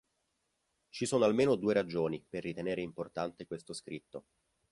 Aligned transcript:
Ci 0.89 1.05
sono 1.05 1.25
almeno 1.25 1.53
due 1.53 1.73
ragioni 1.75 2.25
per 2.27 2.41
ritenere 2.41 2.81
importante 2.81 3.45
questo 3.45 3.71
scritto. 3.73 4.25